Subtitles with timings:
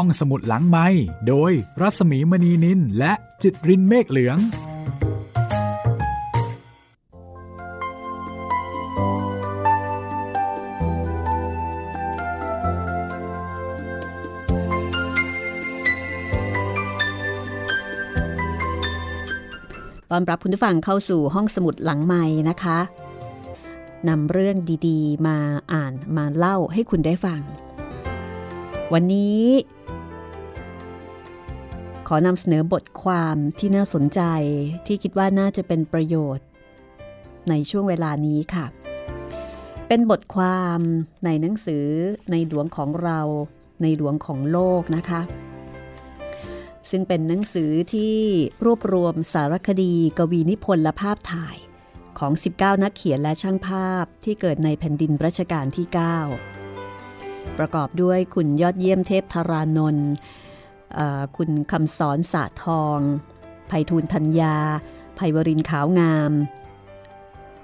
[0.00, 0.86] ห้องสมุดหลังไม้
[1.28, 4.40] โดยรัสมีมณีนินและจิตรินเมฆเหลือง ต
[20.14, 22.78] อนรับคุณผู้ฟังเข้าสู่ห้องสมุดหลังไม้นะคะ
[24.08, 24.56] นำเรื่อง
[24.86, 25.38] ดีๆ มา
[25.72, 27.40] อ่านมาเล่าให้คุณได้ฟัง
[28.92, 29.42] วันนี้
[32.10, 34.20] ขอนำเสนอบทความที่น่าสนใจ
[34.86, 36.46] ที่คิดว่าน่าจะเป็นประโยชน์
[37.48, 38.66] ในช่วงเวลานี้ค่ะ
[39.88, 40.78] เป็นบทความ
[41.24, 41.86] ในหนังสือ
[42.30, 43.20] ในหลวงของเรา
[43.82, 45.20] ในหลวงของโลกนะคะ
[46.90, 48.16] ซึ่งเป็นหนังสือที่
[48.64, 51.56] รวบรวมสารคดี กวีนิพนธ์และภาพถ่าย
[52.18, 55.86] ของ 19 นักเขียนและช่างภาพที่เกิดในแผ่นดินรัชกาลที่
[56.72, 60.10] 9 ประกอบด้วยคุณยอดเยี่ยมเทพธารานนท์
[61.36, 62.98] คุณคำสอนสะทอง
[63.70, 64.56] ภัยทูลธัญญา
[65.18, 66.32] ภัยวรินขาวงาม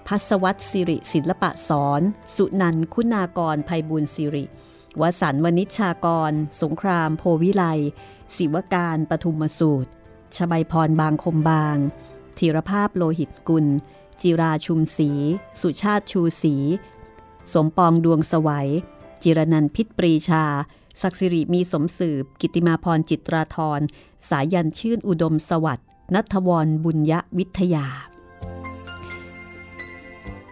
[0.07, 2.01] พัสวัตสิริศิลปะสอน
[2.37, 4.45] สุนันคุณากรภัยบุญสิริ
[5.01, 7.65] วสันวณิชากร สงคราม โพวิไล
[8.37, 9.91] ศิวการปทุมสูตร
[10.37, 11.77] ชบายพรบางคมบาง
[12.39, 13.67] ธีรภาพโลหิตกุล
[14.23, 15.11] จิราชุมศรี
[15.61, 16.57] สุชาติชูศรี
[17.53, 18.69] สมปองดวงสวัย
[19.23, 20.45] จิรนันพิษปรีชา
[21.03, 23.81] ศักสิริมีสมสืบ กิติมาพรจิตราธร
[24.29, 27.87] สายันชื่นอุดมสวัสดิ์นัทวรบุญยวิทยา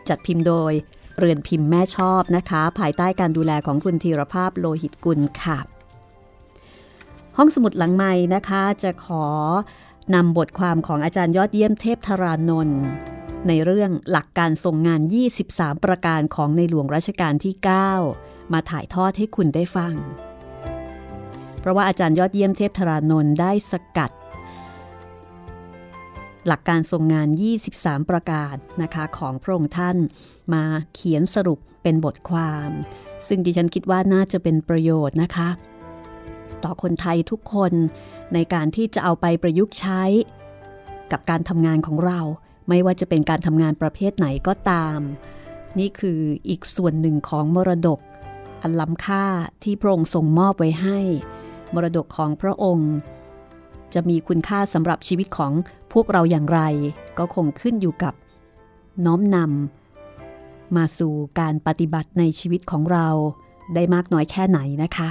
[0.08, 0.72] จัดพิมพ์โดย
[1.18, 5.58] เรือนพิมพ์แม่ชอบนะคะ ภายใต้การดูแลของคุณธีรภาพโลหิตกุลค่ะ
[7.36, 9.24] ห้องสมุดหลังไม้นะคะ จะขอ
[10.14, 12.80] นำบทความของอาจารย์ยอดเยี่ยมเทพธารานนท์
[13.48, 15.00] ในเรื่องหลักการทรงงาน
[15.42, 17.54] 23 ประการของในหลวงรัชกาลที่
[18.04, 19.94] 9 มาถ่ายทอดให้คุณได้ฟัง
[21.60, 24.10] เพราะว่าอาจารย์ยอดเยี่ยมเทพธารานนท์ได้สกัด
[26.46, 27.28] หลักการทรงงาน
[27.68, 29.96] 23 ประการนะคะของพระองค์ท่าน
[30.52, 30.64] มา
[30.94, 32.70] เขียนสรุปเป็นบทความ
[33.26, 35.48] ซึ่งดิฉันคิดว่าน่าจะเป็นประโยชน์นะคะ
[36.64, 37.72] ต่อคนไทยทุกคน
[38.34, 40.02] ในการที่จะเอาไปประยุกต์ใช้
[41.12, 42.20] กับการทำงานของเรา
[42.68, 45.00] ไม่ว่าจะเป็นการทำงานประเภทไหนก็ตาม
[45.78, 48.00] นี่คืออีกส่วนหนึ่งของมรดก
[48.62, 49.24] อันล้ำค่า
[49.62, 50.98] ที่พระองค์ทรงมอบไว้ให้
[51.74, 52.92] มรดกของพระองค์
[53.94, 55.52] จะมีคุณค่าสำหรับชีวิตของ
[55.92, 56.60] พวกเราอย่างไร
[57.18, 58.14] ก็คงขึ้นอยู่กับ
[59.04, 63.08] น้อมนำมาสู่การปฏิบัติในชีวิตของเรา
[63.74, 65.08] ได้มากน้อยแค่ไหนนะคะ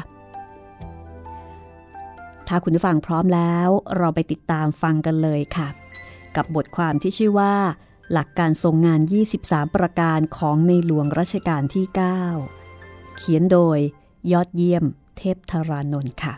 [2.47, 5.67] ถ้าคุณผู้ฟังพร้อมแล้วเราไปติดตามฟังกันเลยค่ะ
[6.35, 7.53] กับบทความที่ชื่อว่า
[8.11, 9.01] หลักการทรงงาน
[9.37, 11.85] 23 ประการของในหลวงรัชกาลที่
[12.51, 13.77] 9 เขียนโดย
[14.31, 14.83] ยอดเยี่ยม
[15.17, 16.33] เทพธารานนท์ค่ะ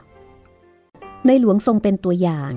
[1.27, 2.53] ในหลวงทรงเป็นตัวอย่าง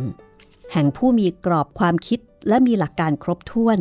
[0.73, 3.79] แห่งผู้มีกรอบความคิดและมีหลักการครบถ้วน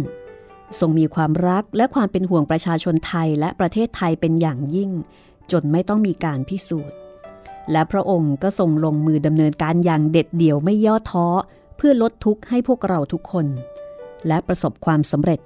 [0.80, 4.92] ทรงมีความรักและความเป็นห่วงประชาชนไทยและประเทศไทยเป็นอย่างยิ่ง
[5.52, 6.96] จนไม่ต้องมีการพิสูจน์
[7.72, 11.28] และพระองค์ก็ทรงลงมือดำเนินการอย่างเด็ดเดี่ยวไม่ย่อท้อ
[11.78, 13.48] เพื่อลดทุกข์ให้พวกเราทุกคน
[14.28, 15.40] และประสบความสำเร็จ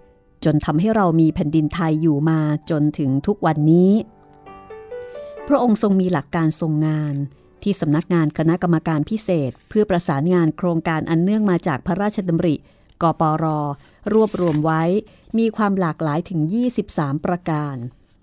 [0.46, 3.92] จนทำให้เรามีแผ่นดินไทยอยู่มาจนถึงทุกวันนี้
[5.48, 7.16] พระองค์ทรงมีหลักการทรงงาน
[7.64, 12.56] ที่สำนักงานคณะกรรมการพิเศษ เพื่อประสานงานโครงการอันเนื่องมาจากพระราชดำริ
[13.04, 13.46] กปร
[14.14, 14.84] รวบรวมไว้
[15.38, 16.40] มีความหลากหลายถึง
[16.84, 17.76] 23 ประการ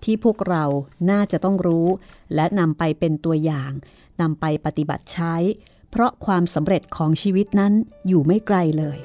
[0.03, 0.63] ที่พวกเรา
[1.09, 1.87] น่าจะต้องรู้
[2.35, 3.71] และนำไปเป็นตัวอย่าง
[4.21, 5.35] นำไปปฏิบัติใช้
[5.91, 7.73] เพราะความสำเร็จของชีวิตนั้น
[8.07, 8.97] อยู่ไม่ไกลเลย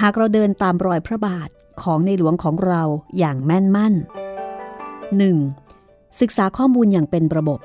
[0.00, 1.48] หากเราเดินตามรอยพระบาท
[1.82, 2.82] ของในหลวงของเรา
[3.18, 3.94] อย่างแม่นมั่น
[5.46, 6.20] 1.
[6.20, 7.60] ศึกษาข้อมูลอย่างเป็นระบบ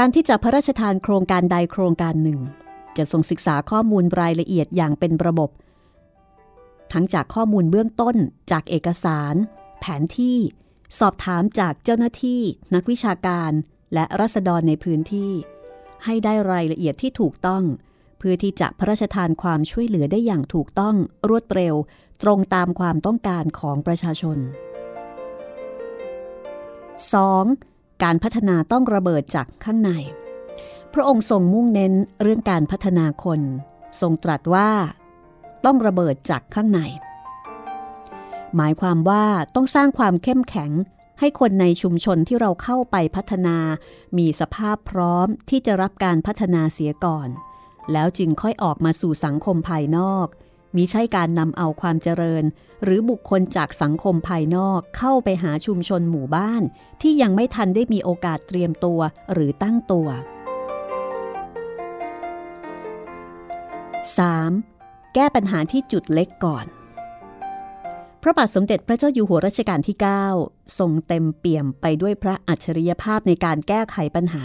[0.00, 2.40] การที่จะพระราชทานโครงการใดโครงการหนึ่ง
[2.96, 5.50] จะทรงศึกษาข้อมูลรายละเอียดอย่างเป็นระบบ
[6.92, 8.16] ทั้งจากข้อมูลเบื้องต้น
[8.50, 9.34] จากเอกสาร
[9.80, 10.38] แผนที่
[10.98, 12.40] สอบถามจากเจ้าหน้าที่
[12.74, 13.52] นักวิชาการ
[13.94, 15.32] และรัษฎรในพื้นที่
[16.04, 17.62] ให้ได้รายละเอียดที่ถูกต้อง
[18.18, 20.96] เพื่อที่จะพระราชทานความช่วยเหลือได้อย่างถูกต้อง
[21.28, 21.74] รวดเร็ว
[22.22, 24.38] ตรงตามความต้องการของประชาชน
[27.12, 27.75] 2.
[28.02, 29.90] การพัฒนาต้องระเบิดจากข้างใน
[30.92, 33.40] พระองค์ทรงมุ่งเน้นเรื่องการพัฒนาคน
[34.00, 34.70] ทรงตรัสว่า
[35.64, 36.80] ต้องระเบิดจากข้างใน
[38.56, 40.70] หมายความว่าต้องสร้างความเข้มแข็ง
[41.20, 43.56] ให้คนในชุมชนที่เราเข้าไปพัฒนา
[44.18, 47.28] มีสภาพพร้อมที่จะรับการพัฒนาเสียก่อน
[47.92, 50.26] แล้วจึงค่อยออกมาสู่สังคมภายนอก
[50.74, 52.44] มิใช่การนำเอาความเจริญ
[52.84, 56.62] หรือบุคคลจากสังคมภายนอกเข้าไปหาชุมชนหมู่บ้าน
[57.02, 59.00] ที่ยังไม่ทันได้มีโอกาสเตรียมตัว
[59.32, 60.08] หรือตั้งตัว
[64.40, 65.14] 3.
[65.14, 66.66] แก้ปัญหาที่จุดเล็กก่อน
[68.22, 69.96] พระบาทสมเด็จพระเจ้าอยู่หัวรัชกาลที่
[70.36, 74.44] 9 ทรงเต็มเปี่ยมไปด้วยพระอัจฉริยภาพในการแก้ไขปัญหา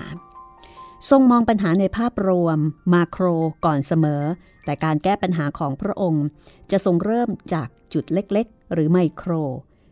[1.09, 2.57] ทรงมองปัญหาในภาพรวม
[2.93, 3.25] มาโคร
[3.65, 4.23] ก่อนเสมอ
[4.65, 6.25] แต่การแก้ปัญหาของพระองค์
[6.71, 9.31] จะทรงเริ่มจากจุดเล็กๆ หรือไมโคร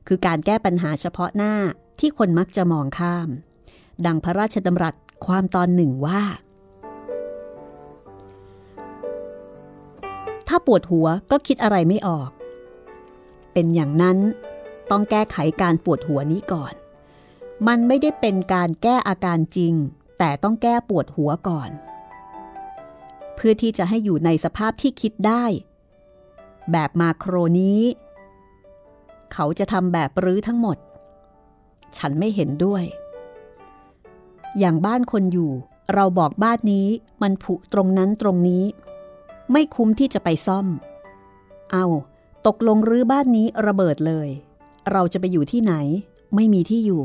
[0.07, 1.53] คือการแก้ปัญหาเฉพาะหน้า
[1.99, 3.29] ที่คนมักจะมองข้าม
[4.05, 4.95] ดังพระราชดำรัส
[5.25, 6.21] ความตอนหนึ่งว่า
[10.47, 12.29] ถ้าปวดหัวก็คิดอะไรไม่ออก
[13.53, 14.17] เป็นอย่างนั้น
[14.91, 16.73] ต้องแก้ไขการปวดหัวนี้ก่อน
[17.67, 19.73] มันไม่ได้เป็นการแก้อาการจริง
[20.19, 21.69] แต่ต้องแก้ปวดหัวก่อน
[23.41, 25.43] เพื่อที่จะให้อยู่ในสภาพที่คิดได้
[26.71, 27.81] แบบมาโครนี้
[29.33, 30.77] เขาจะทำแบบรื้อทั้งหมด
[31.97, 32.83] ฉันไม่เห็นด้วย
[34.59, 35.51] อย่างบ้านคนอยู่
[35.93, 36.87] เราบอกบ้านนี้
[37.21, 38.63] มันผุตรงนั้นตรงนี้
[39.51, 40.67] ไม่คุ้มที่จะไปซ่อม
[41.71, 41.85] เอา
[42.47, 44.29] ตกลงรื้อบ้านนี้ระเบิดเลย
[44.91, 45.73] เราจะไปอยู่ที่ไหน
[46.35, 47.03] ไม่มีที่อยู่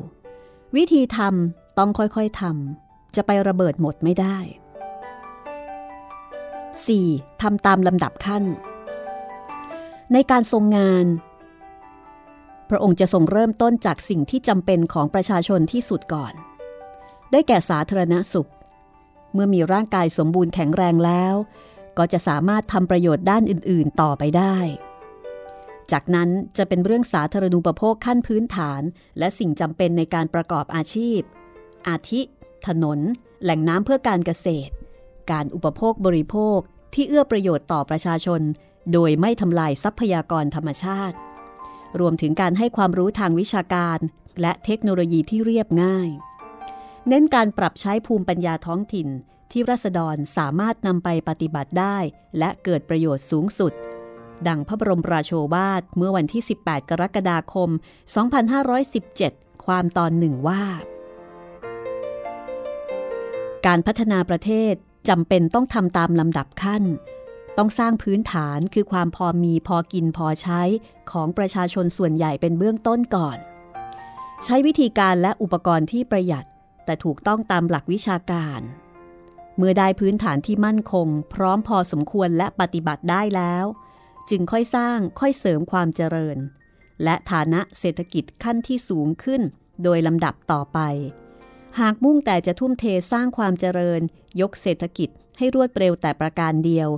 [0.76, 4.38] วิธีทำต้องค่อยๆทำจะไประเบิดหมดไม่ได้
[6.82, 7.42] 4.
[7.42, 8.44] ทำตามลำดับขั้น
[10.12, 11.06] ในการทรงงาน
[12.70, 16.34] พระองค์จะทรงเริ่มต้นจากสิ่งที่จำเป็นของประชาชนที่สุดก่อน
[17.30, 18.50] ได้แก่สาธารณสุข
[19.32, 21.34] เมื่อมีร่างกายสมบูรณ์แข็งแรงแล้ว
[21.98, 24.56] ก็จะสามารถทำประโยชน์ด้านอื่น ๆ ต่อไปได้
[25.92, 26.28] จากนั้น
[26.58, 28.82] จะเป็นเรื่องสาธารณูปโภคขั้นพื้นฐาน
[29.18, 31.20] และสิ่งจำเป็นในการประกอบอาชีพ
[31.88, 32.20] อาทิ
[32.66, 32.98] ถนน
[33.42, 34.72] แหล่งน้ำเพื่อการเกษตร
[35.30, 36.58] การอุปโภคบริโภค
[36.94, 38.40] ที่เอื้อประโยชน์ต่อประชาชน
[38.92, 41.16] โดยไม่ทำลายทรัพยากรธรรมชาติ
[42.00, 43.98] รวมถึงการให้ความรู้ทางวิชาการ
[44.40, 46.08] และเทคโนโลยีที่เรียบง่าย
[47.08, 49.08] เน้นการปรับใช้ภูมิปัญญาท้องถิ่น
[49.52, 51.98] ที่รัษฎรสามารถนำไปปฏิบัติได้
[52.38, 53.72] และเกิดประโยชน์สูงสุด
[54.48, 57.70] ดังพระบรมราโชวาทเมื่อวันที่ 18 กรกฎาคม
[58.86, 60.62] 2517 ความตอนหนึ่งว่า
[63.66, 64.74] การพัฒนาประเทศ
[65.08, 66.84] จำเป็นต้องทำตามลำดับขั้น
[67.58, 70.62] ต้องสร้างพื้นฐานคือความพอมีพอกินพอใช้
[71.10, 73.38] ของประชาชนส่วนใหญ่เป็นเบื้องต้นก่อน
[74.44, 76.46] ใช้วิธีการและอุปกรณ์ที่ประหยัด
[76.84, 78.60] แต่ถูกต้องตามหลักวิชาการ
[79.56, 83.64] เมื่อได้พื้นฐานที่มั่นคง พร้อมพอสมควรและปฏิบัติได้แล้ว
[84.30, 86.36] จึงค่อยสร้างค่อยเสริมความเจริญ
[87.04, 89.42] และฐานะเศรษฐกิจขั้นที่สูงขึ้น
[89.82, 90.78] โดยลำดับต่อไป
[91.80, 94.00] หากมุ่งแต่จะทุ่มเทสร้างความเจริญ
[94.40, 96.88] ยกเศรษฐกิจให้รวดเร็วแต่ประการเดียว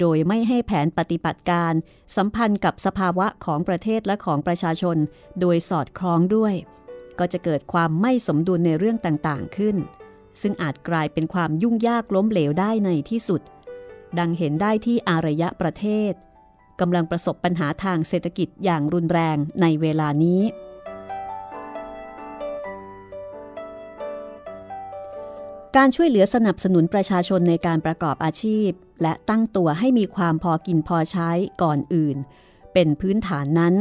[0.00, 1.72] โดยไม่ให้แผนปฏิบัติการ
[2.16, 4.96] สัมพันธ์กับสภาวะของประเทศและของประชาชน
[5.40, 6.54] โดยสอดคล้องด้วย
[7.18, 9.76] ก็จะเกิดความไม่สมดุลในเรื่องต่างๆขึ้น
[10.40, 13.40] ซึ่งอาจกลายเป็นความยุ่งยากล้มเหลวได้ในที่สุด
[14.18, 16.12] ดังเห็นได้ที่อารยะประเทศ
[16.80, 20.40] กำลังประสบปัญหาทางเศรษฐกิจอย่างรุนแรงในเวลานี้
[25.76, 28.70] การช่วยเหลือสนับสนุนประชาชนในการประกอบอาชีพ
[29.02, 31.30] และตั้งตัวให้มีความพอกินพอใช้
[31.62, 32.16] ก่อนอื่น
[32.72, 33.74] เป็นพื้นฐานนั้น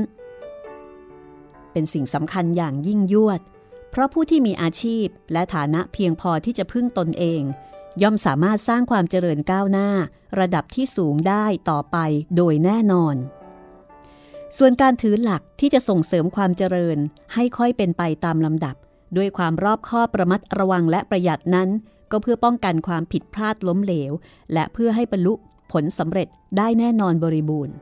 [1.72, 3.42] เป็นสิ่งสำคัญอย่างยิ่งยวด
[3.92, 7.42] เพราะผู้ที่มีอาชีพและฐานะเพียงพอที่จะพึ่งตนเอง
[8.02, 9.90] ย่อมสามารถสร้างความเจริญก้าวหน้า
[10.40, 11.98] ระดับที่สูงได้ต่อไป
[12.36, 13.16] โดยแน่นอน
[14.58, 16.98] ส่วนการถือหลักที่จะส่งเสริมความเจริญ
[17.34, 18.76] ให้ค่อยเป็นไปตามลำดับ
[19.18, 21.70] ด้วยความรอบคอบประมัดระวังและประหยัดนั้น
[22.12, 24.12] ก็เพื่อป้องกันความผิดพลาดล้มเหลว
[24.54, 25.34] และเพื่อให้บรรลุ
[25.72, 26.28] ผลสำเร็จ
[26.58, 27.76] ได้แน่นอนบริบูรณ์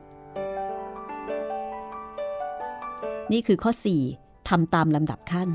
[3.32, 3.72] นี่คือข้อ
[4.10, 5.48] 4ทำตามลำดับขั้น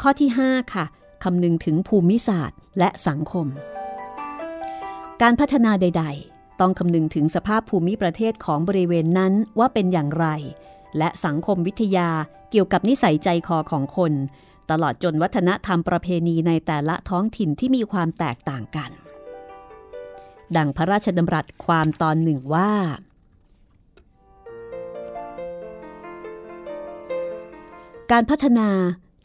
[0.00, 0.84] ข้อที่ 5 ค่ะ
[1.24, 3.46] คำนึงถึงภูมิศาสตร์และสังคม
[5.22, 10.26] การพัฒนาใด ๆ ต้องคำนึงถึงสภาพภูมิประเทศของบริเวณนั้นว่าเป็นอย่างไร
[10.98, 12.08] และสังคมวิทยา
[12.50, 14.12] เกี่ยวกับนิสัยใจคอของคน
[14.70, 18.90] ตลอดจนวัฒนธรรมประเพณีในแต่ละท้องถิ่นที่มีความแตกต่างกัน
[20.56, 22.72] ดังพระราชดำรัสความตอนหนึ่งว่า
[28.12, 28.68] การพัฒนา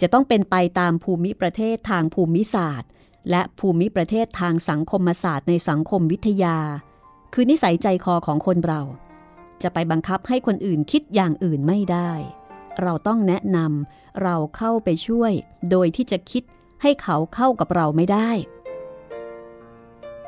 [0.01, 2.89] จะต้องเป็นไปตามภูมิประเทศทางภูมิศาสตร์
[3.29, 6.58] และภูมิประเทศทางสังคมศาสตร์ในสังคมวิทยา
[7.34, 8.81] คือนิสัยใจคอของคนเรา
[9.62, 12.12] จะไปบังคับให้คนอื่นคิดอย่างอื่นไม่ได้
[12.81, 15.31] เราต้องแนะนำเราเข้าไปช่วย
[15.71, 16.43] โดยที่จะคิด
[16.81, 18.29] ให้เขาเข้ากับเราไม่ได้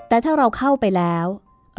[0.08, 1.26] แต่ถ้าเราเข้าไปแล้ว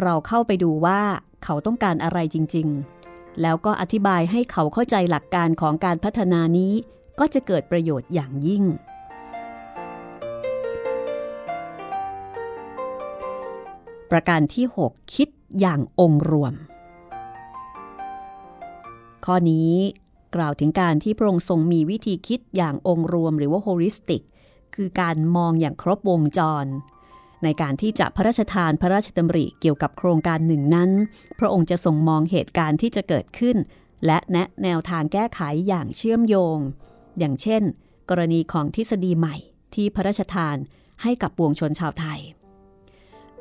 [0.02, 1.00] เราเข้าไปดูว่า
[1.44, 2.68] เขาต้องการอะไรจริง
[3.04, 6.72] ๆ แล้วก็อธิบายให้เขาเข้าใจหลักการของการพัฒนานี้
[7.18, 8.64] ก็จะเกิดประโยชน์อย่างยิ่ง
[14.10, 15.28] ประการที่ 6 คิด
[15.60, 16.54] อย่างองค์รวม
[19.24, 19.72] ข้อนี้
[20.34, 24.22] กล่าวถึงการที่พระองค์ทรงมีวิธีคิดอย่างองค์รวมหรือว่า holistic
[24.74, 26.66] คือการมองอย่างครบวงจร
[27.44, 30.90] ในการที่จะพระราชทานพระราชดำริเกี่ยวกับโครงการหนึ่งนั้น
[31.38, 33.56] พระองค์จะทรงมองเหตุการณ์ที่จะเกิดขึ้น
[34.06, 36.58] และแนะแนวทางแก้ไขอย่างเชื่อมโยง
[37.18, 37.62] อย่างเช่น
[38.10, 39.36] กรณีของทฤษฎีใหม่
[39.74, 40.56] ที่พระราชทาน
[41.02, 42.20] ให้กับปวงชนชาวไทย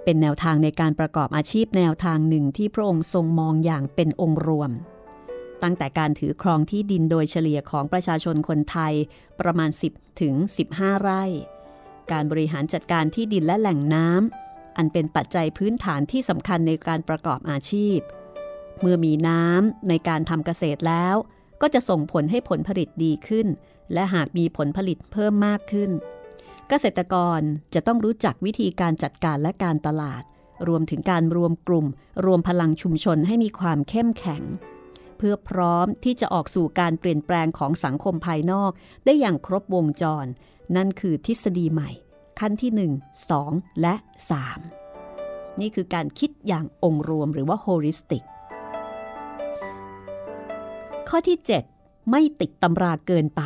[0.03, 4.71] เป็นแนวทางในการประกอบอาชีพแนวทางหนึ่งที่พระองค์ทรงมองอย่างเป็นองค์รวม
[5.63, 8.93] ตั้งแต่การถือครองที่ดินโดยเฉลี่ยของประชาชนคนไทย
[9.39, 10.33] ประมาณ 10 ถึง
[10.69, 11.23] 15 ไร่
[12.11, 17.99] การบริหารจัดการที่ดินและแหล่งน้ำอันเป็นปัจจัยพื้นฐานที่สำคัญในการประกอบอาชีพ
[18.81, 21.15] เมื่อมีน้ำในการทำเกษตรแล้ว
[21.61, 23.47] ก็จะส่งผลให้ผลผลิตดีขึ้น
[23.93, 25.91] และหากมีผลผลิตเพิ่มมากขึ้น
[26.69, 27.41] เกษตรกร
[27.73, 30.23] จะต้องรู้จักวิธีการจัดการและการตลาด
[30.67, 31.87] รวมถึงการรวมกลุ่ม
[32.25, 34.43] รวมพลังชุมชนให้มีความเข้มแข็ง
[35.21, 38.71] พื่อพร้อมที่จะออกสู่การเปลี่ยนแปลงของสังคมภายนอก
[39.05, 40.25] ได้อย่างครบวงจร
[40.75, 41.89] นั่นคือทฤษฎีใหม่
[42.39, 43.95] ขั้นที่ 1 2 และ
[44.77, 48.23] 3 นี่คือการคิดอย่างองค์รวมหรือว่าโฮลิสติก
[51.09, 51.37] ข้อที่
[51.73, 53.41] 7 ไม่ติดตำราเกินไป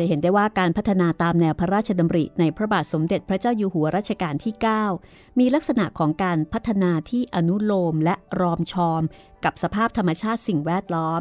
[0.00, 4.54] จะเห็นได้ว่าการพัฒนาตามแนวพระราชดำริในพระบาทสมเด็จพระเจ้าอยู่หัวรัชกาลที่
[4.96, 9.02] 9 มีลักษณะของการพัฒนาที่อนุโลมและรอมชอม
[9.44, 11.20] กับสภาพธรรมชาติสิ่งแวดล้อม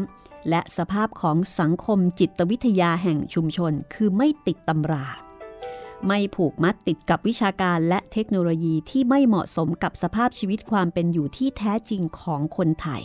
[0.49, 5.05] และสภาพของสังคมจิตวิทยาแห่งชุมชน คือไม่ติดตำรา
[6.07, 13.03] ไม่ผูกมัดติดกับวิชาการและเทคโนโลยีที่ไม่เหมาะสมกับสภาพชีวิตความเป็นอยู่ที่แท้จริงของคนไทย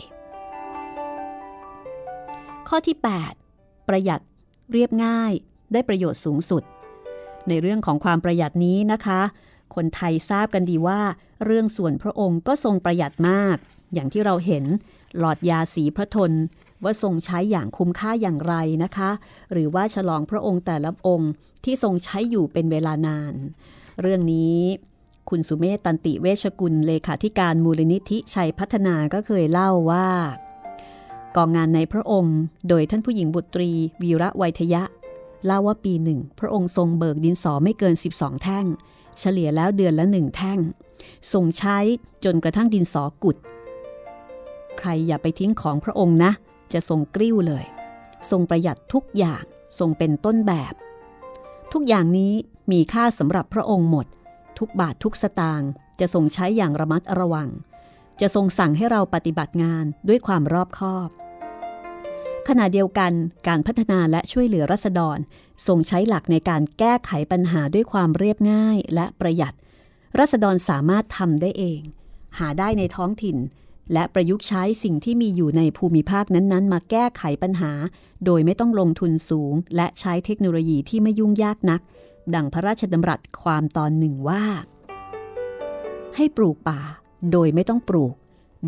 [2.67, 2.97] ข้อที่
[3.41, 4.21] 8 ประหยัด
[4.71, 5.33] เรียบง่าย
[5.73, 6.63] ได้ประโยชน์สูงสุด
[7.49, 9.21] ในเรื่องของความประหยัดนี้นะคะ
[9.75, 11.01] คนไทยทราบกันดีว่า
[11.45, 13.55] เรื่องส่วนพระองค์ก็ทรงประหยัดมาก
[13.93, 14.63] อย่างที่เราเห็น
[15.19, 16.31] หลอดยาสีพระทน
[16.83, 19.09] ว่าทรงใช้อย่างคุ้มค่าอย่างไรนะคะ
[19.51, 21.31] หรือว่าฉลองพระองค์แต่ละองค์
[21.63, 23.33] ที่ทรงใช้อยู่เป็นเวลานาน
[24.01, 24.57] เรื่องนี้
[25.29, 30.07] คุณสุเมธตันติเวชกุลเลขาธิการมูลนิธิชัยพัฒนาก็เคยเล่าว่า
[31.35, 32.37] กองงานในพระองค์
[32.69, 34.83] โดยท่านผู้หญิงบุตรีวีระไวทยะ
[35.45, 38.65] เล่าว่าปีหนึ่ง พระองค์ทรงเบิกดินสอไม่เกิน 12 แท่ง
[39.19, 40.59] เฉลี่ยแล้วเดือนละหนึ่งแท่ง
[41.33, 41.77] ทรงใช้
[42.25, 43.37] จนกระทั่งดินสอกุด
[44.77, 46.31] ใครอย่าไปทิ้งของพระองค์นะ
[46.73, 47.65] จะทรงกริ้วเลย
[48.29, 49.43] ทรงประหยัดทุกอย่าง
[49.79, 50.73] ทรงเป็นต้นแบบ
[51.73, 52.33] ทุกอย่างนี้
[52.71, 54.07] มีค่าสำหรับพระองค์หมด
[54.59, 57.49] ทุกบาททุกสตางค์จะทรงใช้อย่างระมัดระวัง
[58.21, 61.09] จะทรงสั่งให้เราปฏิบัติงานด้วยความรอบคอบ
[62.47, 63.11] ขณะเดียวกัน
[63.47, 65.17] การพัฒนาและช่วยเหลือรัษฎร
[65.67, 69.53] ทรงใช้หลักในการแก้ไขปัญหาด้วยความเรียบง่ายและประหยัด
[70.19, 71.81] รัษฎรสามารถทำได้เอง
[72.39, 73.37] หาได้ในท้องถิ่น
[73.93, 77.71] และประยุกต์ใช้สิ่งที่มีอยู่ในภูมิภาคนั้นๆ มาแก้ไขปัญหา
[78.25, 81.81] โดยไม่ต้องลงทุนสูง และใช้เทคโนโลยีที่ไม่ยุ่งยากนัก
[82.35, 84.43] ดังพระราชดำรัสความตอนหนึ่งว่า
[86.15, 86.79] ให้ปลูกป่า
[87.31, 88.13] โดยไม่ต้องปลูก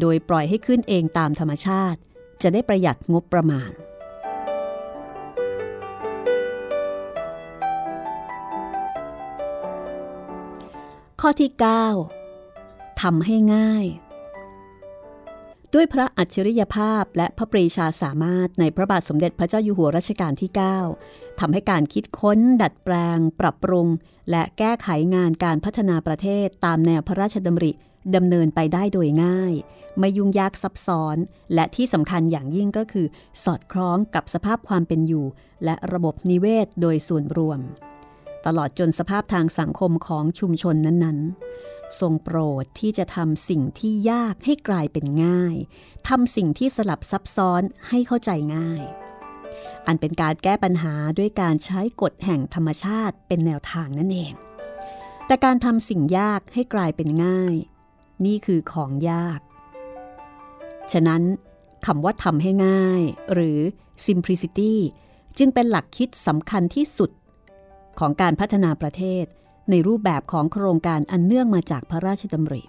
[0.02, 2.00] โดยปล่อยให้ขึ้นเองตามธรรมชาติ
[2.42, 3.72] จะได้ประหยัดงบประมาณ
[11.22, 11.52] ข้อที่
[12.26, 13.86] 9ทำให้ง่าย
[15.74, 20.52] ด้วยพระอัจฉริยภาพและพระปรีชาสามารถในพระบาทสมเด็จพระเจ้าอยู่หัวรัชกาลที่
[20.96, 23.88] 9ทำให้การคิดค้น ดัดแปลง ปรับปรุง
[24.32, 27.72] และแก้ไขงานการพัฒนาประเทศตามแนวพระราชดำริ
[28.16, 29.54] ดำเนินไปได้โดยง่าย
[30.00, 31.18] ไม่ยุ่งยากซับซ้อน
[31.54, 33.08] และที่สำคัญอย่างยิ่งก็คือ
[33.44, 35.26] สอดคล้องกับสภาพความเป็นอยู่
[35.66, 37.60] และระบบนิเวศโดยส่วนรวม
[38.46, 45.56] ตลอดจนสภาพทางสังคมของชุมชนนั้นๆ ทรงโปรดที่จะทำสิ่งที่ยากให้กลายเป็นง่าย
[46.08, 48.84] ทำสิ่งที่สลับซับซ้อนให้เข้าใจง่าย
[49.88, 54.34] อันเป็นการแก้ปัญหาด้วยการใช้กฎแห่งธรรมชาติเป็นแนวทางนั่นเอง
[55.26, 57.56] แต่การทำสิ่งยากให้กลายเป็นง่าย
[58.26, 59.40] นี่คือของยาก
[60.92, 61.22] ฉะนั้น
[61.86, 63.60] คำว่าทำให้ง่าย หรือ
[64.06, 64.74] simplicity
[65.38, 67.12] จึงเป็นหลักคิดสำคัญที่สุด
[68.00, 69.26] ของการพัฒนาประเทศ
[69.70, 72.64] ในรูปแบบของโครงการอันเนื่องมาจากพระราชดำริ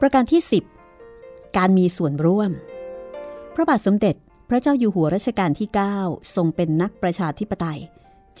[0.00, 0.42] ประการที่
[0.98, 2.50] 10 การมีส่วนร่วม
[3.54, 4.14] พระบาทสมเด็จ
[4.48, 5.68] พระเจ้าอยู่หัวรัชกาลที่
[6.00, 7.80] 9 ทรงเป็นนักประชาธิปไตย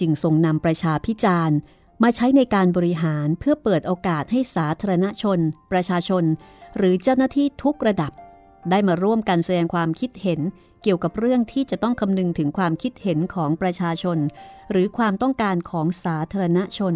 [0.00, 1.56] จึงทรงนำประชาพิจารณ์
[2.02, 5.38] มาใช้ในการบริหารเพื่อเปิดโอกาสให้สาธารณชน
[5.72, 6.24] ประชาชน
[6.76, 8.12] หรือเจ้าหน้าที่ทุกระดับ
[8.70, 10.40] ได้มาร่วมกันแสดงความคิดเห็น
[10.82, 14.18] เกี่ยวกับเรื่องที่จะต้องคำนึงถึงความคิดเห็นของประชาชน
[14.70, 16.94] หรือความต้องการของสาธารณชน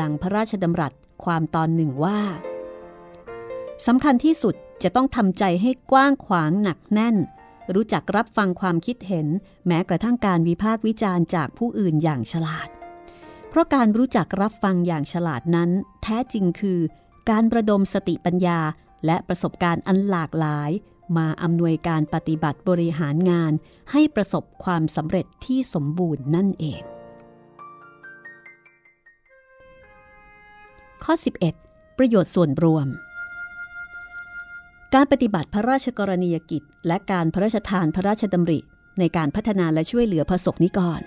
[0.00, 0.92] ดังพระราชดำรัส
[1.24, 2.20] ความตอนหนึ่งว่า
[3.86, 7.16] สำคัญที่สุดจะต้องทำใจให้กว้างขวางหนักแน่น
[7.74, 9.26] รู้จักรับฟังความคิดเห็น
[9.66, 12.68] แม้กระทั่งการวิพากษ์วิจารณ์จากผู้อื่นอย่างฉลาด
[13.48, 15.70] เพราะการรู้จักรับฟังอย่างฉลาดนั้น
[16.02, 16.80] แท้จริงคือ
[17.30, 18.60] การประดมสติปัญญา
[19.06, 20.70] และประสบการณ์อันหลากหลาย
[21.16, 23.52] มาอำนวยการปฏิบัติบริหารงาน
[23.92, 26.82] ให้ประสบความสำเร็จที่สมบูรณ์นั่นเอง
[31.04, 31.14] ข้อ
[31.56, 32.86] 11 ประโยชน์ส่วนรวม
[34.94, 38.60] การปฏิบัติพระราชกรณียกิจ และการพระราชทานพระราชดำริ
[38.98, 41.00] ในการพัฒนาและช่วยเหลือพระสกนิกร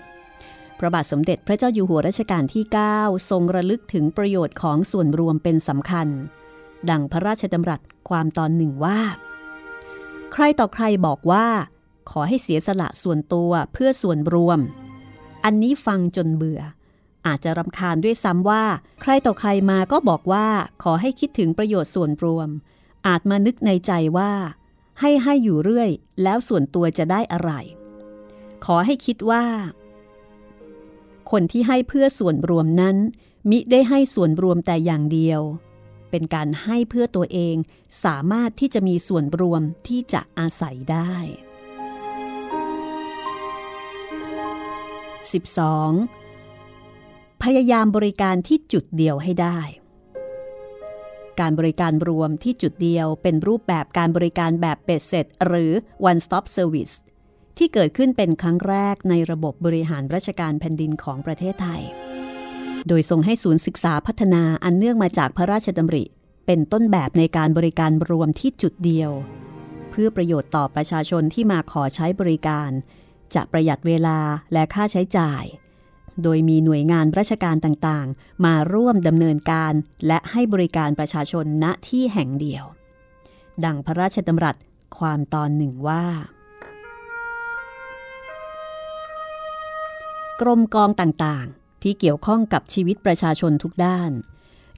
[0.78, 2.64] พระบาทสมเด็จพระเจ้าอยู่หัวรัชกาลที่
[2.96, 6.08] 9 ทรงระลึกถึงประโยชน์ของส่วนรวมเป็นสำคัญ
[6.90, 9.00] ดังพระราชดำรัสความตอนหนึ่งว่า
[10.32, 11.46] ใครต่อใครบอกว่า
[12.10, 14.58] ขอให้เสียสละส่วนตัวเพื่อส่วนรวม
[15.44, 16.60] อันนี้ฟังจนเบื่อ
[17.26, 18.64] อาจจะรำคาญด้วยซ้ำว่า
[19.02, 20.46] ใครต่อใครมาก็บอกว่า
[20.82, 22.48] ขอให้คิดถึงประโยชน์ส่วนรวม
[23.06, 24.32] อาจมานึกในใจว่า
[25.00, 25.90] ให้ให้อยู่เรื่อย
[26.22, 27.52] แล้วส่วนตัวจะได้อะไร
[28.64, 29.44] ขอให้คิดว่า
[31.30, 32.96] คนที่ให้เพื่อส่วนรวมนั้น
[33.50, 35.40] มิได้ให้ส่วนรวมแต่อย่างเดียว
[36.10, 37.56] เป็นการให้เพื่อตัวเอง
[38.04, 41.14] สามารถที่จะมีส่วนรวมที่จะอาศัยได้
[45.30, 47.42] 12.
[47.42, 49.58] พยายามบริการที่จุดเดียวให้ได้
[51.40, 55.72] การบริการรวมที่จุดเดียวเป็นรูปแบบการบริการแบบเบ็ดเสร็จ หรือ
[56.10, 56.94] one stop service
[57.58, 61.82] ที่เกิดขึ้นเป็นครั้งแรกในระบบบริหารราชการแผ่นดินของประเทศไทย
[62.88, 66.04] โดยทรงให้ศูนย์ศึกษาพัฒนาอันเนื่องมาจากพระราชดำริ
[66.46, 69.10] เป็นต้นแบบในการบริการรวมที่จุดเดียว
[69.90, 72.70] เพื่อประโยชน์ต่อประชาชนที่มาขอใช้บริการ
[73.34, 74.18] จะประหยัดเวลา
[74.52, 75.42] และค่าใช้จ่าย
[76.22, 79.72] โดยมีหน่วยงานราชการต่างๆ มาร่วมดำเนินการ
[80.06, 82.64] และให้บริการประชาชนณที่แห่งเดียว
[83.64, 84.56] ดังพระราชดำรัส
[84.98, 86.04] ความตอนหนึ่งว่า
[90.40, 94.10] กรมกองต่างๆ ที่เกี่ยวข้องกับชีวิตประชาชนทุกด้าน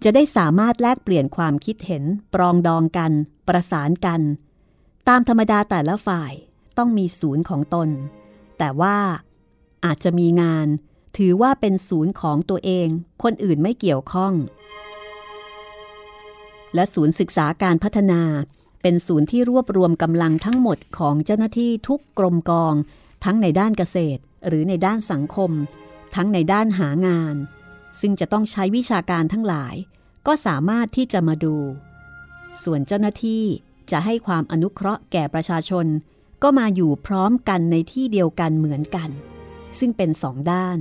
[0.04, 3.12] จะได้สามารถแลกเปลี่ยนความคิดเห็น ปรองดองกัน
[3.48, 4.20] ประสานกัน
[5.08, 6.32] ตามธรรมดาแต่ละฝ่าย
[6.78, 7.88] ต้องมีศูนย์ของตน
[8.58, 8.96] แต่ว่า
[9.84, 10.66] อาจจะมีงาน
[11.16, 12.88] ถือว่าเป็นศูนย์ของตัวเอง
[13.22, 14.33] คนอื่นไม่เกี่ยวข้อง
[16.74, 18.22] และศูนย์ศึกษาการพัฒนา
[18.83, 22.74] เป็นศูนย์ที่รวบรวมกำลังทั้งหมดของเจ้าหน้าที่ทุกกรมกอง
[23.24, 25.50] ทั้งในด้านเกษตร หรือในด้านสังคม
[26.14, 27.35] ทั้งในด้านหางาน
[28.00, 29.74] ซึ่งจะต้องใช้วิชาการทั้งหลาย
[30.26, 31.57] ก็สามารถที่จะมาดู
[32.62, 33.44] ส่วนเจ้าหน้าที่
[33.90, 35.87] จะให้ความอนุเคราะห์แก่ประชาชน
[36.42, 39.11] ก็มาอยู่พร้อมกันในที่เดียวกันเหมือนกัน
[39.79, 40.79] ซึ่งเป็นสองด้าน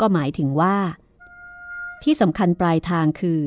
[0.00, 0.76] ก็หมายถึงว่า
[2.02, 3.40] ที่สำคัญปลายทางคือ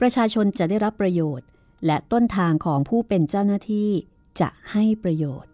[0.00, 1.46] ประชาชนจะได้รับประโยชน์
[1.86, 3.90] และต้นทางของผู้เป็นเจ้าหน้าที่
[4.40, 5.50] จะให้ประโยชน์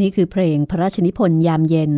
[0.00, 1.92] นี่คือเพลงพระราชนิพนธ์ยามเย็น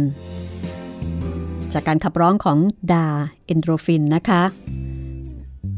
[1.72, 2.59] จากการขับร้องของ
[2.92, 3.07] ดา
[3.46, 4.42] เอนโดรฟินนะคะ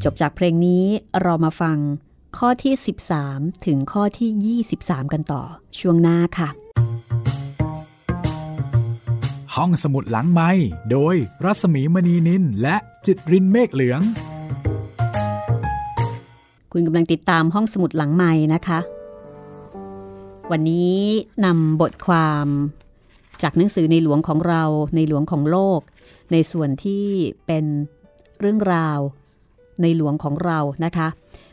[0.03, 0.85] จบจากเพลงนี้
[1.22, 1.76] เรามาฟัง
[2.38, 2.74] ข้อที่
[3.20, 5.42] 13 ถึงข้อที่ 23 กันต่อ
[5.79, 6.48] ช่วงหน้าค่ะ
[9.57, 10.51] ห้องสมุดหลังไม้
[10.91, 14.01] โดยรัสมีมณีนินและจิตรินเมฆเหลือง
[16.73, 18.79] คุณกำลังติดตามห้องสมุดหลังไม้นะคะ
[20.51, 20.97] วันนี้
[21.45, 22.47] นำบทความ
[23.43, 24.63] จากหนังสือในหลวงของเรา
[24.97, 25.81] ในหลวงของโลก
[26.33, 27.07] ในส่วนที่
[27.47, 27.65] เป็น
[28.41, 28.99] เรื่องราว
[29.83, 31.09] ในหลวงของเรานะคะ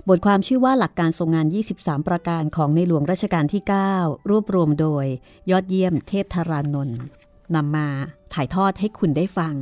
[0.09, 3.61] บทความชื่อว่าหลักการทรงงาน 23 ประการของในหลวงรัชกาลที่
[3.95, 5.05] 9 รวบรวมโดย
[5.51, 6.99] ยอดเยี่ยมเทพธารานนท์
[7.55, 7.87] นำมา
[8.33, 9.55] ถ่ายทอดให้คุณได้ฟัง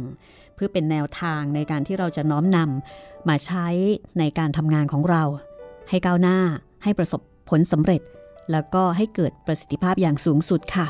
[0.55, 3.67] เพื่อเป็นแนวทางในการที่เราจะน้อมนำมาใช้
[4.19, 5.23] ในการทำงานของเรา
[5.89, 6.37] ให้ก้าวหน้า
[6.83, 8.01] ให้ประสบผลสำเร็จ
[8.51, 10.87] แล้วก็ให้เกิดประสิทธิภาพอย่างสูงสุดค่ะ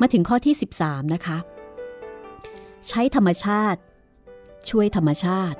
[0.00, 1.38] มาถึงข้อที่ 13 นะคะ
[2.88, 3.80] ใช้ธรรมชาติ
[4.70, 5.58] ช่วยธรรมชาติ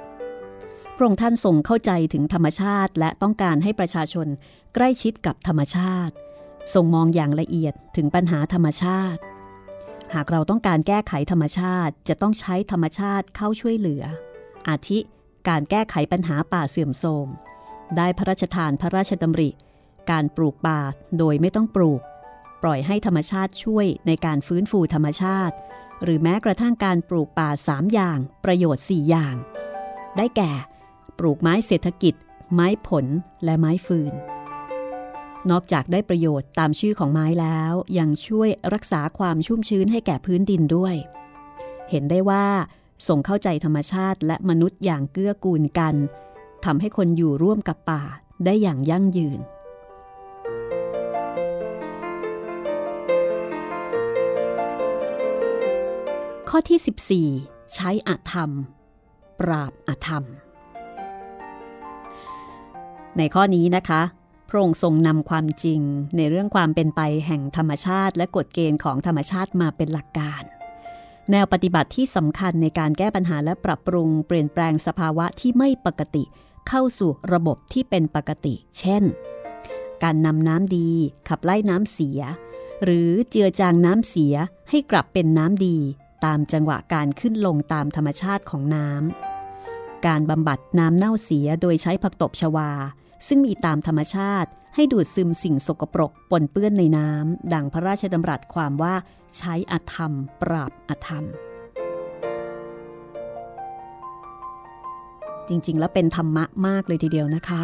[0.94, 4.26] พระองค์ท่านทรงเข้าใจถึงธรรมชาติ และต้องการให้ประชาชน
[4.74, 6.14] ใกล้ชิดกับธรรมชาติ
[6.74, 9.20] ทรงมองอย่างละเอียดถึงปัญหาธรรมชาติ
[10.14, 14.02] หากเราต้องการแก้ไขธรรมชาติจะต้องใช้ธรรมชาติเข้าช่วยเหลือ
[14.68, 14.98] อาทิ
[15.48, 17.26] การแก้ไขปัญหาป่าเสื่อมโทรม
[17.96, 19.50] ได้พระราชทานพระราชดำริ
[20.10, 20.80] การปลูกป่า
[21.18, 22.00] โดยไม่ต้องปลูก
[22.62, 25.54] ปล่อยให้ธรรมชาติช่วยในการฟื้นฟูธรรมชาติ
[26.02, 29.34] หรือแม้กระทั่งการปลูกป่าสามอย่าง ประโยชน์ 4 อย่าง
[30.16, 30.52] ได้แก่
[31.18, 32.14] ปลูกไม้เศรษฐกิจ
[32.54, 33.06] ไม้ผล
[33.44, 34.14] และไม้ฟืน
[35.50, 40.94] นอกจากได้ประโยชน์ตามชื่อของไม้แล้ว ยังช่วยรักษาความชุ่มชื้นให้แก่พื้นดินด้วย
[41.90, 42.46] เห็นได้ว่า
[43.08, 45.94] ส่งเข้าใจธรรมชาติและมนุษย์อย่างเกื้อกูลกัน
[46.64, 48.02] ทำให้คนอยู่ร่วมกับป่า
[48.44, 49.40] ได้อย่างยั่งยืน
[56.48, 58.50] ข้อที่ 14 ใช้อธรรม
[59.40, 60.24] ปราบอธรรม
[63.16, 64.02] ในข้อนี้นะคะ
[64.48, 65.80] พระองค์ทรงนำความจริง
[66.16, 70.42] ในเรื่องความเป็นไปแห่งธรรมชาติ และกฎเกณฑ์ของธรรมชาติมาเป็นหลักการ
[71.30, 76.24] แนวปฏิบัติที่สำคัญในการแก้ปัญหาและปรับปรุงเปลี่ยนแปลงสภาวะที่ไม่ปกติ
[76.68, 79.02] เข้าสู่ระบบที่เป็นปกติ เช่น
[80.02, 80.90] การนำน้ำดี
[81.28, 82.20] ขับไล่น้ำเสีย
[82.84, 84.34] หรือเจือจางน้ำเสีย
[84.70, 85.78] ให้กลับเป็นน้ำดี
[86.24, 92.70] ตามจังหวะการขึ้นลงตามธรรมชาติของน้ำการบำบัดน้ำเน่าเสียโดยใช้ผักตบชวา
[93.26, 98.94] ซึ่งมีตามธรรมชาติ ให้ดูดซึมสิ่งสกปรกปนเปื้อนในน้ำดังพระราชดำรัสความว่า
[99.38, 101.24] ใช้อธรรม ปราบอธรรม
[105.48, 107.62] จริงๆ แล้วเป็นธรรมะมากเลยทีเดียวนะคะ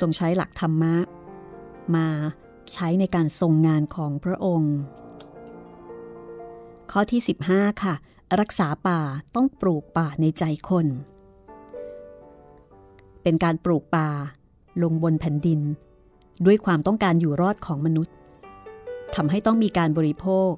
[0.00, 0.94] ทรงใช้หลักธรรมะ
[1.96, 2.08] มา
[2.72, 4.76] ใช้ในการทรงงานของพระองค์
[6.92, 7.20] ข้อที่
[7.50, 7.94] 15 ค่ะ
[8.40, 9.00] รักษาป่า
[9.34, 10.86] ต้องปลูกป่าในใจคน
[13.24, 14.08] เป็นการปลูกป่า
[14.82, 15.60] ลงบนแผ่นดิน
[16.46, 18.14] ด้วยความต้องการอยู่รอดของมนุษย์
[19.14, 20.52] ทำให้ต้องมีการบริโภค